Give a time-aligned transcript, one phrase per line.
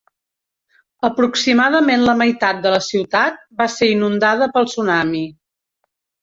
[1.09, 5.23] Aproximadament la meitat de la ciutat va ser inundada pel tsunami.